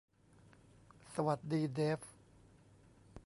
[1.15, 1.99] สวัสดีเดฟ